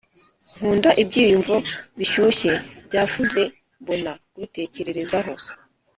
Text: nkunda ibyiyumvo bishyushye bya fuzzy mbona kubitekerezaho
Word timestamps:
nkunda 0.55 0.89
ibyiyumvo 1.01 1.55
bishyushye 1.97 2.53
bya 2.87 3.01
fuzzy 3.11 3.43
mbona 3.81 4.11
kubitekerezaho 4.31 5.33